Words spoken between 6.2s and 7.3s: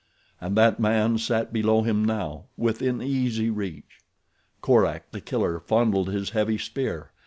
heavy spear.